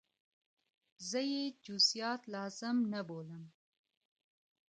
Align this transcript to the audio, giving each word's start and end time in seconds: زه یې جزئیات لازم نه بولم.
زه 1.09 1.19
یې 1.31 1.43
جزئیات 1.65 2.21
لازم 2.33 2.77
نه 2.93 3.01
بولم. 3.07 3.43